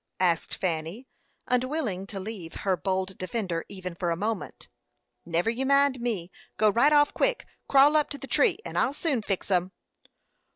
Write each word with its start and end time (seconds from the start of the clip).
asked 0.19 0.55
Fanny, 0.55 1.05
unwilling 1.45 2.07
to 2.07 2.19
leave 2.19 2.55
her 2.65 2.75
bold 2.75 3.15
defender 3.19 3.65
even 3.69 3.93
for 3.93 4.09
a 4.09 4.15
moment. 4.15 4.67
"Never 5.27 5.51
you 5.51 5.63
mind 5.63 6.01
me; 6.01 6.31
go 6.57 6.71
right 6.71 6.91
off 6.91 7.13
quick. 7.13 7.45
Crawl 7.69 7.95
up 7.95 8.09
to 8.09 8.17
the 8.17 8.25
tree, 8.25 8.57
and 8.65 8.79
I'll 8.79 8.93
soon 8.93 9.21
fix 9.21 9.51
'em." 9.51 9.71